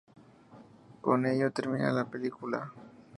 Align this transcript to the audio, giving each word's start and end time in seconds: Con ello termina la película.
Con 1.01 1.27
ello 1.27 1.51
termina 1.51 1.91
la 1.91 2.05
película. 2.09 2.73